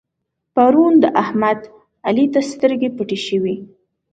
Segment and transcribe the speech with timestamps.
[0.55, 1.61] پرون د احمد؛
[2.07, 3.55] علي ته سترګې پټې شوې.